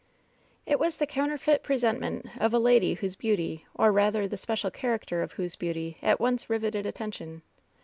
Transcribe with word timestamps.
It 0.65 0.79
was 0.79 0.97
the 0.97 1.05
counterfeit 1.05 1.61
presentment 1.61 2.25
of 2.39 2.55
a 2.55 2.57
lady 2.57 2.95
whose 2.95 3.15
beauty, 3.15 3.67
or 3.75 3.91
rather 3.91 4.27
the 4.27 4.35
special 4.35 4.71
character 4.71 5.21
of 5.21 5.33
whose 5.33 5.55
beauty, 5.55 5.99
at 6.01 6.19
once 6.19 6.49
riveted 6.49 6.87
attention. 6.87 7.43